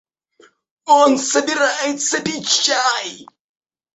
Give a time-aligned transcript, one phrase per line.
[0.87, 3.27] Он собирается пить чай!